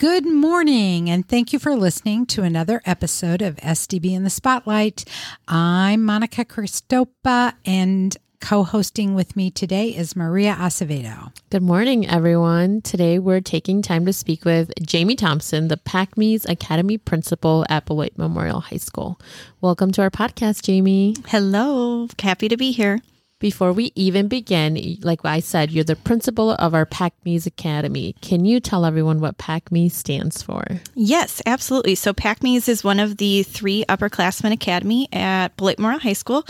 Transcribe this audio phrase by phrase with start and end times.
[0.00, 5.04] Good morning, and thank you for listening to another episode of SDB in the Spotlight.
[5.46, 11.32] I'm Monica Cristopa, and co hosting with me today is Maria Acevedo.
[11.50, 12.80] Good morning, everyone.
[12.80, 18.16] Today we're taking time to speak with Jaymee Thompson, the PACMES Academy Principal at Beloit
[18.16, 19.20] Memorial High School.
[19.60, 21.26] Welcome to our podcast, Jaymee.
[21.26, 22.08] Hello.
[22.18, 23.00] Happy to be here.
[23.40, 28.14] Before we even begin, like I said, you're the principal of our PACMES Academy.
[28.20, 30.62] Can you tell everyone what PACMES stands for?
[30.94, 31.94] Yes, absolutely.
[31.94, 36.44] So PACMES is one of the three upperclassmen academy at Beloit Memorial High School,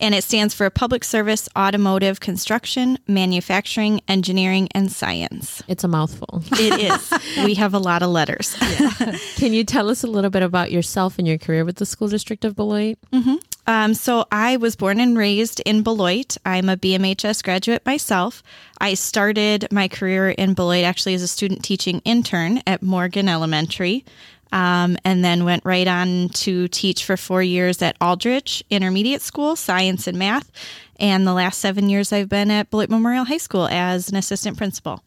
[0.00, 5.62] and it stands for Public Service, Automotive, Construction, Manufacturing, Engineering, and Science.
[5.68, 6.42] It's a mouthful.
[6.52, 7.44] It is.
[7.44, 8.56] we have a lot of letters.
[8.62, 9.18] Yeah.
[9.36, 12.08] Can you tell us a little bit about yourself and your career with the school
[12.08, 12.96] district of Beloit?
[13.12, 13.36] Mm-hmm.
[13.70, 16.36] Um, so I was born and raised in Beloit.
[16.44, 18.42] I'm a BMHS graduate myself.
[18.80, 24.04] I started my career in Beloit actually as a student teaching intern at Morgan Elementary.
[24.50, 29.54] Um, and then went right on to teach for four years at Aldrich Intermediate School,
[29.54, 30.50] science and math.
[30.98, 34.58] And the last seven years I've been at Beloit Memorial High School as an assistant
[34.58, 35.04] principal.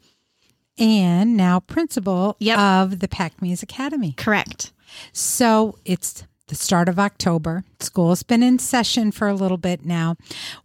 [0.77, 2.58] And now principal yep.
[2.58, 4.14] of the PACMES Academy.
[4.14, 4.72] Correct.
[5.11, 7.63] So it's the start of October.
[7.80, 10.16] School's been in session for a little bit now.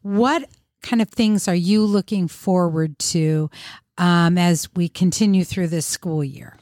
[0.03, 0.49] What
[0.83, 3.51] kind of things are you looking forward to
[3.97, 6.58] um, as we continue through this school year?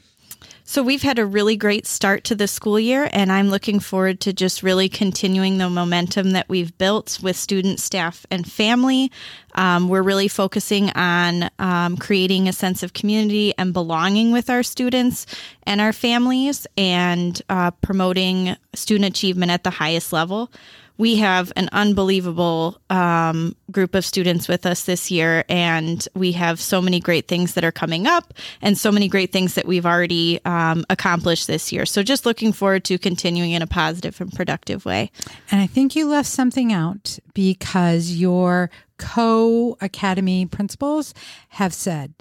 [0.69, 4.19] So we've had a really great start to the school year, and I'm looking forward
[4.19, 9.09] to just really continuing the momentum that we've built with students, staff, and family.
[9.55, 14.61] Um, we're really focusing on um, creating a sense of community and belonging with our
[14.61, 15.25] students
[15.63, 20.51] and our families, and uh, promoting student achievement at the highest level
[20.97, 26.59] we have an unbelievable um, group of students with us this year, and we have
[26.59, 29.85] so many great things that are coming up, and so many great things that we've
[29.85, 31.85] already um, accomplished this year.
[31.85, 35.11] So, just looking forward to continuing in a positive and productive way.
[35.51, 41.13] And I think you left something out because your co academy principals
[41.49, 42.13] have said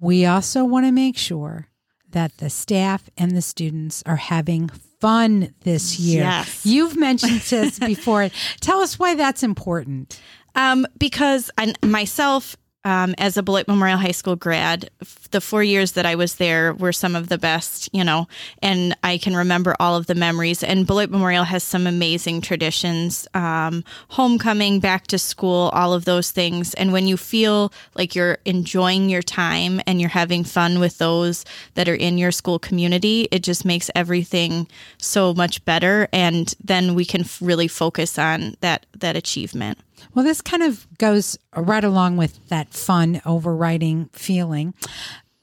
[0.00, 1.68] we also want to make sure
[2.10, 4.70] that the staff and the students are having
[5.00, 6.22] fun this year.
[6.22, 6.64] Yes.
[6.64, 8.28] You've mentioned this before.
[8.60, 10.20] Tell us why that's important.
[10.54, 14.90] Um, because I, myself um, as a Beloit Memorial High School grad,
[15.30, 18.26] the four years that I was there were some of the best, you know,
[18.62, 20.62] and I can remember all of the memories.
[20.62, 26.30] And Beloit Memorial has some amazing traditions um, homecoming, back to school, all of those
[26.30, 26.72] things.
[26.74, 31.44] And when you feel like you're enjoying your time and you're having fun with those
[31.74, 36.08] that are in your school community, it just makes everything so much better.
[36.12, 39.78] And then we can really focus on that, that achievement.
[40.14, 44.74] Well, this kind of goes right along with that fun overriding feeling.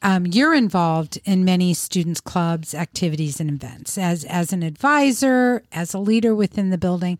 [0.04, 5.94] Um, you're involved in many students' clubs, activities, and events as as an advisor, as
[5.94, 7.18] a leader within the building.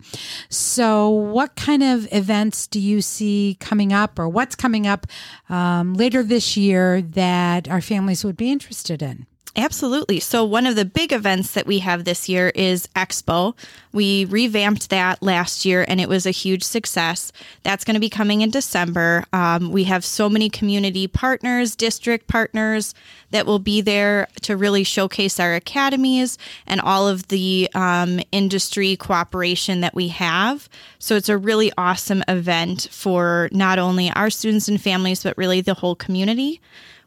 [0.48, 5.06] So, what kind of events do you see coming up, or what's coming up
[5.48, 9.26] um, later this year that our families would be interested in?
[9.56, 10.20] Absolutely.
[10.20, 13.54] So, one of the big events that we have this year is Expo.
[13.92, 17.32] We revamped that last year and it was a huge success.
[17.62, 19.24] That's going to be coming in December.
[19.32, 22.94] Um, we have so many community partners, district partners
[23.30, 28.96] that will be there to really showcase our academies and all of the um, industry
[28.96, 30.68] cooperation that we have.
[30.98, 35.62] So, it's a really awesome event for not only our students and families, but really
[35.62, 36.60] the whole community.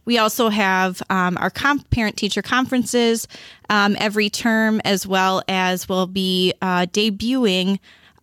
[0.06, 3.28] We also have um, our comp- parent teacher conferences
[3.69, 7.79] um, every term, as well as we'll be uh, debuting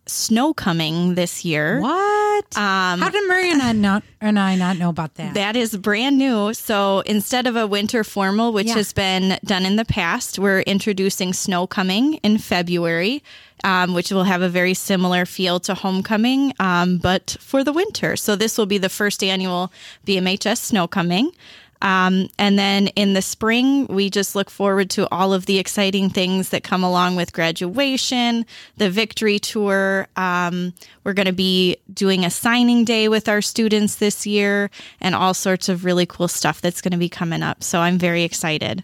[0.09, 1.79] snow coming this year.
[1.81, 2.57] What?
[2.57, 5.33] Um, How did Maria and I not and I not know about that?
[5.33, 6.53] That is brand new.
[6.53, 8.75] So instead of a winter formal, which yeah.
[8.75, 13.23] has been done in the past, we're introducing snow coming in February.
[13.61, 18.15] Um, which will have a very similar feel to homecoming, um, but for the winter.
[18.15, 19.69] So this will be the first annual
[20.07, 21.33] BMHS snow coming.
[21.81, 26.09] Um, and then in the spring, we just look forward to all of the exciting
[26.09, 28.45] things that come along with graduation,
[28.77, 30.07] the victory tour.
[30.15, 30.73] Um,
[31.03, 35.33] we're going to be doing a signing day with our students this year and all
[35.33, 37.63] sorts of really cool stuff that's going to be coming up.
[37.63, 38.83] So I'm very excited.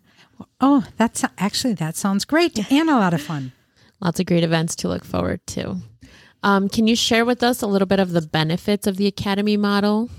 [0.62, 3.52] Oh, that's actually, that sounds great and a lot of fun.
[4.02, 5.78] Lots of great events to look forward to.
[6.44, 9.58] Um, can you share with us a little bit of the benefits of the Academy
[9.58, 10.10] model?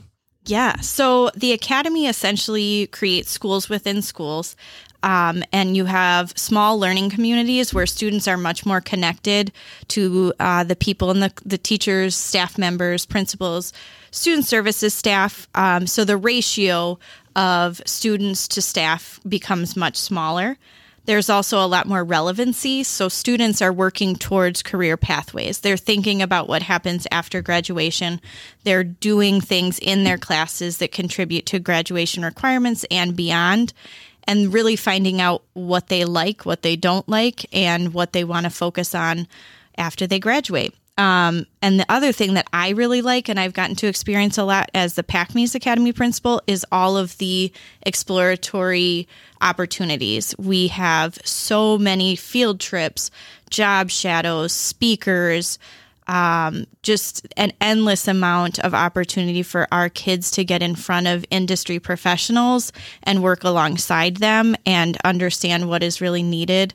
[0.46, 0.80] Yeah.
[0.80, 4.56] So the academy essentially creates schools within schools.
[5.02, 9.52] Um, and you have small learning communities where students are much more connected
[9.88, 13.72] to uh, the people and the, the teachers, staff members, principals,
[14.10, 15.46] student services staff.
[15.54, 16.98] Um, so the ratio
[17.36, 20.56] of students to staff becomes much smaller.
[21.06, 22.82] There's also a lot more relevancy.
[22.82, 25.60] So students are working towards career pathways.
[25.60, 28.20] They're thinking about what happens after graduation.
[28.64, 33.72] They're doing things in their classes that contribute to graduation requirements and beyond.
[34.28, 38.42] And really finding out what they like, what they don't like, and what they want
[38.42, 39.28] to focus on
[39.78, 40.74] after they graduate.
[40.98, 44.44] Um, and the other thing that I really like, and I've gotten to experience a
[44.44, 47.52] lot as the PACMES Academy principal, is all of the
[47.82, 49.06] exploratory
[49.42, 50.34] opportunities.
[50.38, 53.10] We have so many field trips,
[53.50, 55.58] job shadows, speakers,
[56.06, 61.24] um, just an endless amount of opportunity for our kids to get in front of
[61.30, 62.72] industry professionals
[63.02, 66.74] and work alongside them and understand what is really needed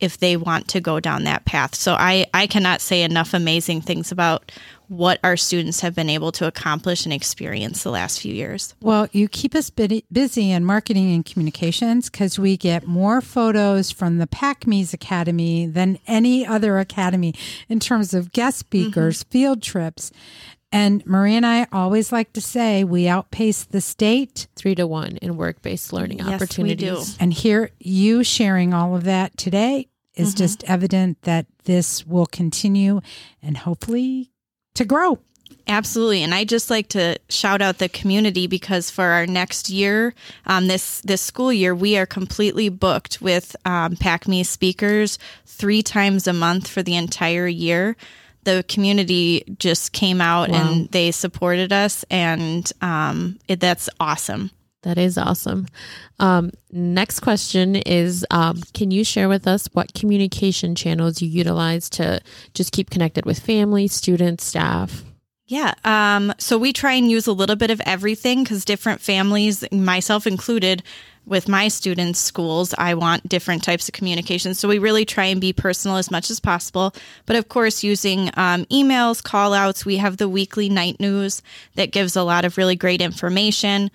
[0.00, 1.74] if they want to go down that path.
[1.74, 4.50] So I, I cannot say enough amazing things about
[4.88, 8.74] what our students have been able to accomplish and experience the last few years.
[8.80, 14.18] Well, you keep us busy in marketing and communications because we get more photos from
[14.18, 17.34] the PACMES Academy than any other academy
[17.68, 19.30] in terms of guest speakers, mm-hmm.
[19.30, 20.10] field trips.
[20.72, 25.16] And Marie and I always like to say we outpace the state three to one
[25.16, 26.80] in work based learning yes, opportunities.
[26.80, 27.04] We do.
[27.18, 30.38] And here, you sharing all of that today is mm-hmm.
[30.38, 33.00] just evident that this will continue
[33.42, 34.30] and hopefully
[34.74, 35.18] to grow.
[35.66, 40.14] Absolutely, and I just like to shout out the community because for our next year,
[40.46, 46.26] um, this this school year, we are completely booked with um, PACME speakers three times
[46.26, 47.96] a month for the entire year.
[48.44, 50.56] The community just came out wow.
[50.70, 54.50] and they supported us, and um, it, that's awesome.
[54.82, 55.66] That is awesome.
[56.18, 61.90] Um, next question is um, Can you share with us what communication channels you utilize
[61.90, 62.20] to
[62.54, 65.04] just keep connected with family, students, staff?
[65.46, 65.74] Yeah.
[65.84, 70.26] Um, so we try and use a little bit of everything because different families, myself
[70.26, 70.82] included,
[71.26, 74.54] with my students' schools, I want different types of communication.
[74.54, 76.92] So we really try and be personal as much as possible.
[77.26, 81.42] But of course, using um, emails, call outs, we have the weekly Knight News
[81.76, 83.90] that gives a lot of really great information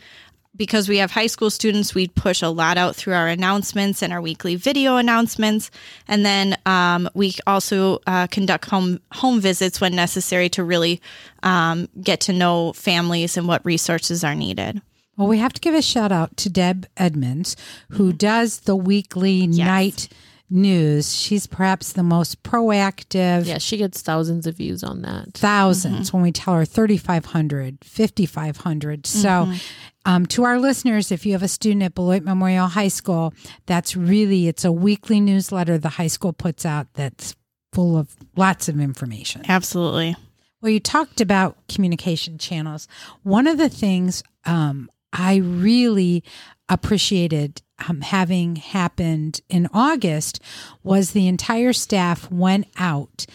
[0.55, 4.13] because we have high school students, we push a lot out through our announcements and
[4.13, 5.69] our weekly video announcements.
[6.07, 11.01] And then um, we also uh, conduct home home visits when necessary to really
[11.43, 14.81] um, get to know families and what resources are needed.
[15.17, 17.55] Well, we have to give a shout out to Deb Edmonds,
[17.91, 18.17] who mm-hmm.
[18.17, 19.65] does the weekly yes.
[19.65, 20.09] Knight
[20.49, 21.15] News.
[21.15, 23.45] She's perhaps the most proactive.
[23.45, 25.33] Yeah, she gets thousands of views on that.
[25.33, 26.17] 1000s mm-hmm.
[26.17, 29.07] when we tell her 3,500, 5,500.
[29.07, 29.55] So, mm-hmm.
[30.05, 33.33] um, to our listeners, if you have a student at Beloit Memorial High School,
[33.65, 37.35] that's really, it's a weekly newsletter the high school puts out that's
[37.73, 39.43] full of lots of information.
[39.49, 40.15] Absolutely.
[40.61, 42.87] Well, you talked about communication channels.
[43.23, 46.23] One of the things um, I really
[46.67, 50.41] appreciated um, having happened in August
[50.83, 53.25] was the entire staff went out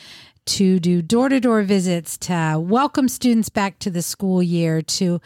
[0.46, 5.20] to do door to door visits to welcome students back to the school year, to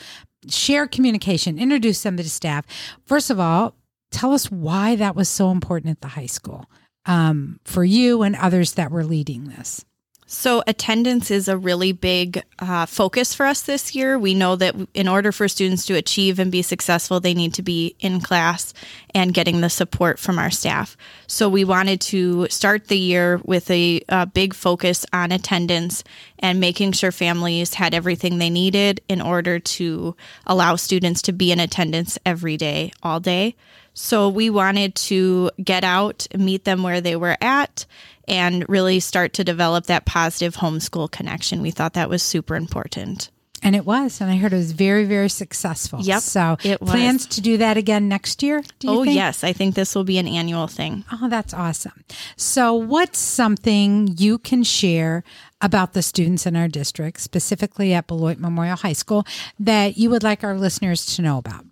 [0.48, 2.66] share communication, introduce them to staff.
[3.04, 3.74] First of all,
[4.10, 6.66] tell us why that was so important at the high school
[7.06, 9.84] um, for you and others that were leading this.
[10.26, 14.18] So, attendance is a really big uh, focus for us this year.
[14.18, 17.62] We know that in order for students to achieve and be successful, they need to
[17.62, 18.72] be in class
[19.14, 20.96] and getting the support from our staff.
[21.26, 26.02] So, we wanted to start the year with a, a big focus on attendance
[26.38, 31.52] and making sure families had everything they needed in order to allow students to be
[31.52, 33.56] in attendance every day, all day.
[33.94, 37.86] So, we wanted to get out, meet them where they were at
[38.26, 41.62] and really start to develop that positive homeschool connection.
[41.62, 43.30] We thought that was super important.
[43.64, 46.00] And it was, and I heard it was very, very successful.
[46.02, 46.20] Yep.
[46.20, 46.90] So it was.
[46.90, 48.62] plans to do that again next year.
[48.84, 49.16] oh think?
[49.16, 51.02] yes, I think this will be an annual thing.
[51.10, 52.04] Oh, that's awesome.
[52.36, 55.24] So, what's something you can share
[55.62, 59.26] about the students in our district, specifically at Beloit Memorial High School,
[59.58, 61.64] that you would like our listeners to know about?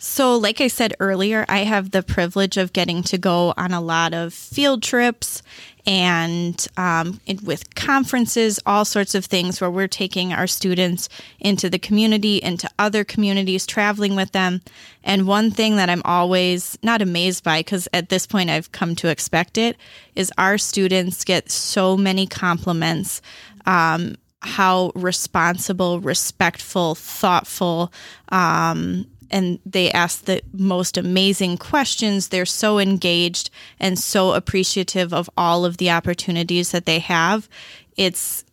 [0.00, 3.80] So, like I said earlier, I have the privilege of getting to go on a
[3.80, 5.42] lot of field trips
[5.88, 11.08] and um, with conferences, all sorts of things where we're taking our students
[11.40, 14.60] into the community, into other communities, traveling with them.
[15.02, 18.94] And one thing that I'm always not amazed by, because at this point I've come
[18.96, 19.76] to expect it,
[20.14, 23.20] is our students get so many compliments.
[23.66, 27.92] Um, how responsible, respectful, thoughtful,
[28.28, 32.28] um, and they ask the most amazing questions.
[32.28, 37.48] They're so engaged and so appreciative of all of the opportunities that they have.
[37.96, 38.44] It's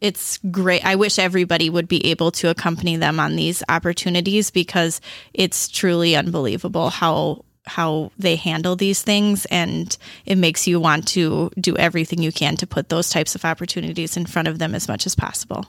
[0.00, 0.84] it's great.
[0.84, 5.00] I wish everybody would be able to accompany them on these opportunities because
[5.32, 11.50] it's truly unbelievable how how they handle these things and it makes you want to
[11.58, 14.86] do everything you can to put those types of opportunities in front of them as
[14.86, 15.66] much as possible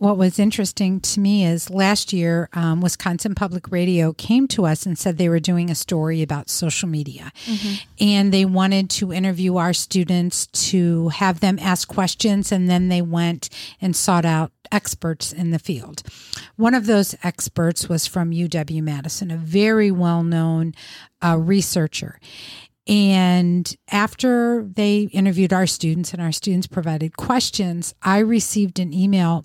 [0.00, 4.86] what was interesting to me is last year, um, Wisconsin Public Radio came to us
[4.86, 7.30] and said they were doing a story about social media.
[7.44, 7.74] Mm-hmm.
[8.00, 12.50] And they wanted to interview our students to have them ask questions.
[12.50, 16.02] And then they went and sought out experts in the field.
[16.56, 20.72] One of those experts was from UW Madison, a very well known
[21.22, 22.18] uh, researcher.
[22.90, 29.44] And after they interviewed our students and our students provided questions, I received an email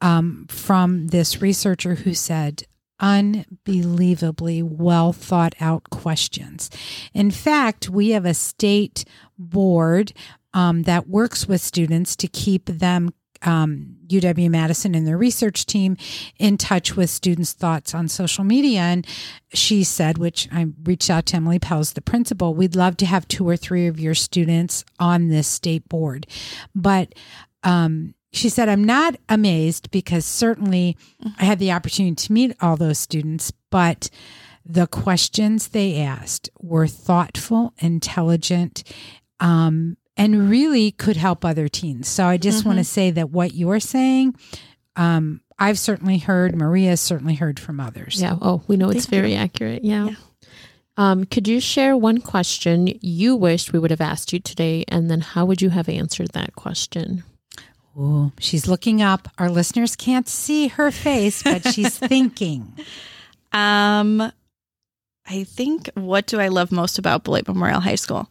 [0.00, 2.64] um, from this researcher who said,
[3.00, 6.70] unbelievably well thought out questions.
[7.12, 9.04] In fact, we have a state
[9.38, 10.12] board
[10.54, 13.12] um, that works with students to keep them.
[13.42, 15.98] Um, UW Madison and their research team
[16.38, 18.80] in touch with students' thoughts on social media.
[18.80, 19.06] And
[19.52, 23.28] she said, which I reached out to Emily Pels, the principal, we'd love to have
[23.28, 26.26] two or three of your students on this state board.
[26.74, 27.14] But
[27.62, 30.96] um, she said, I'm not amazed because certainly
[31.38, 34.10] I had the opportunity to meet all those students, but
[34.64, 38.82] the questions they asked were thoughtful, intelligent,
[39.40, 42.08] um, and really could help other teens.
[42.08, 42.68] So I just mm-hmm.
[42.68, 44.34] want to say that what you're saying,
[44.96, 48.20] um, I've certainly heard, Maria certainly heard from others.
[48.20, 48.36] Yeah.
[48.40, 49.84] Oh, we know it's very accurate.
[49.84, 50.06] Yeah.
[50.06, 50.14] yeah.
[50.98, 55.10] Um, could you share one question you wished we would have asked you today, and
[55.10, 57.22] then how would you have answered that question?
[57.98, 59.28] Ooh, she's looking up.
[59.38, 62.74] Our listeners can't see her face, but she's thinking.
[63.52, 64.32] Um,
[65.28, 68.28] I think what do I love most about Beloit Memorial High School?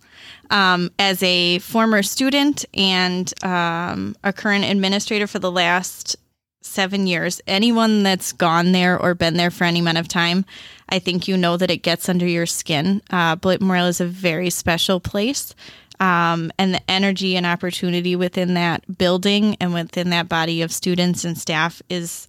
[0.50, 6.16] Um, as a former student and um, a current administrator for the last
[6.62, 10.46] seven years, anyone that's gone there or been there for any amount of time,
[10.90, 13.02] I think you know that it gets under your skin.
[13.10, 15.56] Uh, Beloit Memorial is a very special place
[16.00, 21.24] um, and the energy and opportunity within that building and within that body of students
[21.26, 22.28] and staff is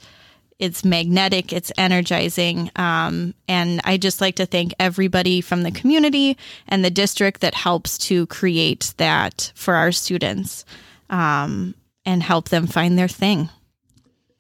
[0.59, 2.71] it's magnetic it's energizing.
[2.77, 6.37] Um, and i just like to thank everybody from the community
[6.69, 10.65] and the district that helps to create that for our students
[11.11, 13.51] um, and help them find their thing.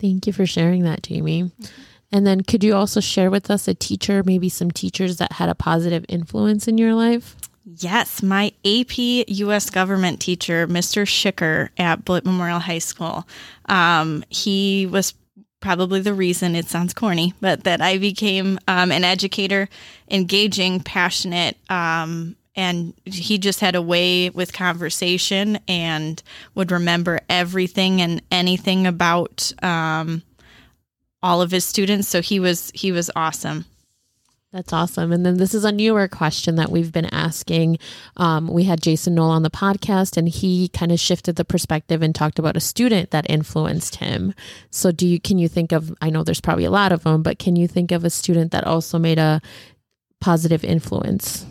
[0.00, 1.50] Thank you for sharing that Jaymee.
[2.12, 5.48] And then could you also share with us a teacher maybe some teachers that had
[5.48, 7.36] a positive influence in your life
[7.68, 9.70] Yes, my AP U.S.
[9.70, 11.02] government teacher, Mr.
[11.04, 13.26] Schicker at Beloit Memorial High School.
[13.68, 15.14] Um, he was
[15.58, 19.68] probably the reason it sounds corny, but that I became um, an educator,
[20.08, 26.22] engaging, passionate, um, and he just had a way with conversation and
[26.54, 30.22] would remember everything and anything about um,
[31.20, 32.06] all of his students.
[32.06, 33.64] So he was he was awesome.
[34.56, 35.12] That's awesome.
[35.12, 37.78] And then this is a newer question that we've been asking.
[38.16, 42.00] Um, we had Jason Knoll on the podcast, and he kind of shifted the perspective
[42.00, 44.32] and talked about a student that influenced him.
[44.70, 45.94] So, do you can you think of?
[46.00, 48.52] I know there's probably a lot of them, but can you think of a student
[48.52, 49.42] that also made a
[50.22, 51.44] positive influence?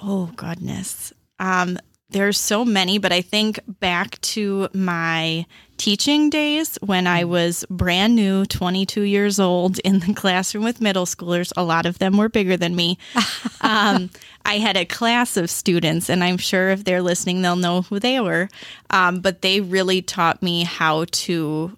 [0.00, 1.80] Oh goodness, um,
[2.12, 8.14] there's so many, but I think back to my teaching days when I was brand
[8.14, 11.52] new, 22 years old, in the classroom with middle schoolers.
[11.56, 12.98] A lot of them were bigger than me.
[13.60, 14.10] um,
[14.44, 17.98] I had a class of students, and I'm sure if they're listening, they'll know who
[17.98, 18.48] they were.
[18.90, 21.76] Um, but they really taught me how to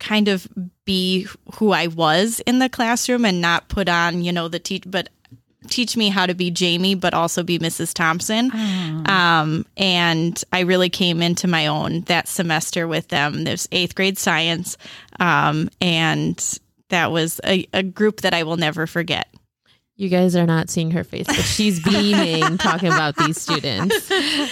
[0.00, 0.48] kind of
[0.84, 4.82] be who I was in the classroom and not put on, you know, the teach,
[4.86, 5.08] but
[5.72, 7.94] teach me how to be Jaymee, but also be Mrs.
[7.94, 8.50] Thompson.
[8.54, 9.12] Oh.
[9.12, 13.44] Um, and I really came into my own that semester with them.
[13.44, 14.76] There's eighth grade science.
[15.18, 16.60] Um, and
[16.90, 19.28] that was a, a group that I will never forget.
[19.96, 24.08] You guys are not seeing her face, but she's beaming talking about these students.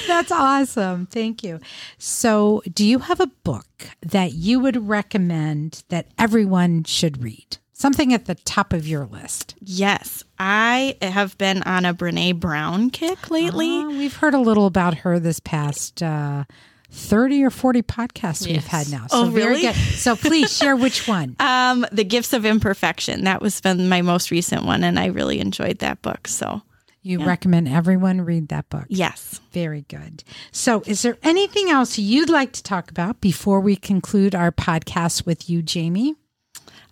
[0.06, 1.06] That's awesome.
[1.06, 1.60] Thank you.
[1.98, 3.66] So, do you have a book
[4.02, 7.56] that you would recommend that everyone should read?
[7.80, 9.54] Something at the top of your list.
[9.62, 13.78] Yes, I have been on a Brene Brown kick lately.
[13.78, 16.44] Uh, we've heard a little about her this past uh,
[16.90, 18.48] 30 or 40 podcasts yes.
[18.48, 19.06] we've had now.
[19.06, 19.62] So oh, really?
[19.62, 19.74] Good.
[19.74, 21.36] So please share which one.
[21.40, 23.24] Um, the Gifts of Imperfection.
[23.24, 26.28] That was been my most recent one, and I really enjoyed that book.
[26.28, 26.60] So
[27.00, 27.26] you yeah.
[27.26, 28.84] recommend everyone read that book?
[28.88, 29.40] Yes.
[29.52, 30.22] Very good.
[30.52, 35.24] So, is there anything else you'd like to talk about before we conclude our podcast
[35.24, 36.16] with you, Jaymee?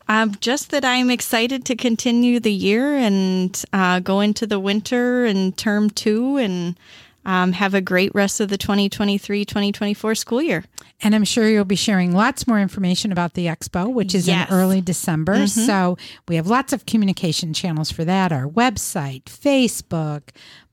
[0.09, 5.25] Um, just that I'm excited to continue the year and uh, go into the winter
[5.27, 6.79] and term two and
[7.27, 10.65] um, have a great rest of the 2023 2024 school year.
[11.03, 14.49] And I'm sure you'll be sharing lots more information about the expo, which is Yes.
[14.49, 15.47] in early December.
[15.47, 20.23] So we have lots of communication channels for that our website, Facebook,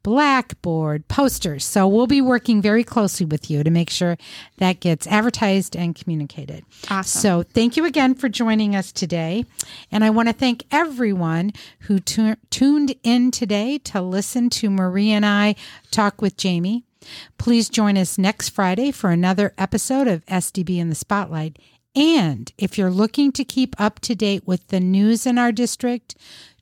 [0.06, 1.66] Blackboard, posters.
[1.66, 4.20] So we'll be working very closely with you to make sure
[4.60, 6.64] that gets advertised and communicated.
[6.92, 7.22] Awesome.
[7.22, 9.46] So thank you again for joining us today.
[9.92, 15.10] And I want to thank everyone who tu- tuned in today to listen to Marie
[15.10, 15.56] and I
[15.90, 16.84] talk with Jaymee.
[17.40, 21.58] Please join us next Friday for another episode of SDB in the Spotlight.
[21.96, 26.16] And if you're looking to keep up to date with the news in our district,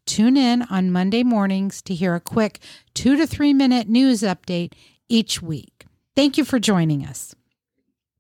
[0.05, 2.59] tune in on Monday mornings to hear a quick
[2.93, 4.73] two to three minute news update
[5.09, 5.85] each week.
[6.15, 7.35] Thank you for joining us.